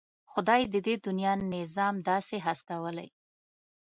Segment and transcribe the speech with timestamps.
[0.31, 3.07] خدای د دې دنيا نظام داسې هستولی.